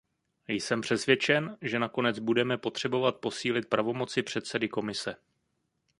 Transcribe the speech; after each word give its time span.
Jsem 0.47 0.81
přesvědčen, 0.81 1.57
že 1.61 1.79
nakonec 1.79 2.19
budeme 2.19 2.57
potřebovat 2.57 3.15
posílit 3.17 3.69
pravomoci 3.69 4.23
předsedy 4.23 4.69
Komise. 4.69 5.15